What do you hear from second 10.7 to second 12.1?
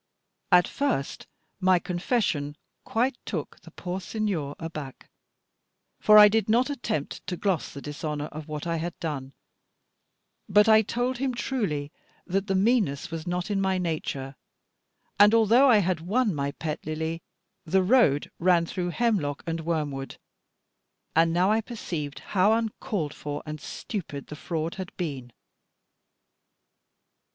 told him truly